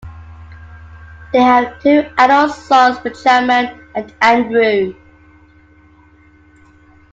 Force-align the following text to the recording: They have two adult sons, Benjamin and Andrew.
They 1.31 1.37
have 1.39 1.79
two 1.79 2.09
adult 2.17 2.55
sons, 2.55 2.97
Benjamin 2.97 3.79
and 3.93 4.11
Andrew. 4.19 4.95